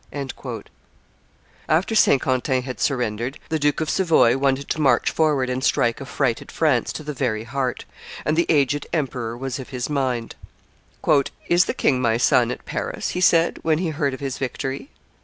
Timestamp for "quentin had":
2.23-2.79